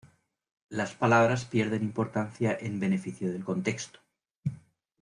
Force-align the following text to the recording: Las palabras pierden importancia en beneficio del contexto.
Las 0.69 0.95
palabras 0.95 1.45
pierden 1.45 1.83
importancia 1.83 2.57
en 2.59 2.79
beneficio 2.79 3.31
del 3.31 3.45
contexto. 3.45 3.99